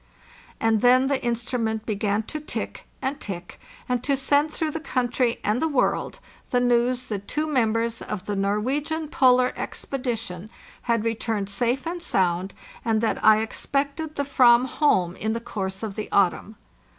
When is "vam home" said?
14.25-15.15